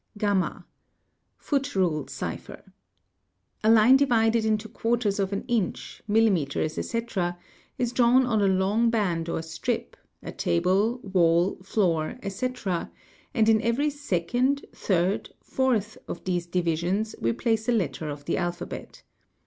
(y) 0.19 0.53
Foot 1.37 1.75
rule 1.75 2.07
cipher 2.07 2.73
:—A 3.63 3.69
line 3.69 3.95
divided 3.97 4.43
into 4.45 4.67
quarters 4.67 5.19
of 5.19 5.31
an 5.31 5.45
inch, 5.47 6.01
milli 6.09 6.31
"Metres, 6.31 6.79
etc., 6.79 7.37
is 7.77 7.91
drawn 7.91 8.25
on 8.25 8.41
a 8.41 8.47
long 8.47 8.89
band 8.89 9.29
or 9.29 9.43
strip, 9.43 9.95
a 10.23 10.31
table, 10.31 10.97
wall, 11.03 11.57
floor, 11.61 12.17
etc., 12.23 12.89
and 13.35 13.45
3 13.45 13.55
in 13.57 13.61
every 13.61 13.91
second, 13.91 14.65
third, 14.73 15.29
fourth 15.43 15.99
of 16.07 16.23
these 16.23 16.47
divisions 16.47 17.13
we 17.21 17.31
place 17.31 17.69
a 17.69 17.71
letter 17.71 18.09
of 18.09 18.25
the 18.25 18.37
wiphabet. 18.37 19.03